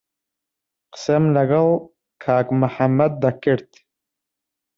قسەم 0.93 1.23
لەگەڵ 1.35 1.67
کاک 2.23 2.47
محەممەد 2.61 3.13
دەکرد. 3.23 3.69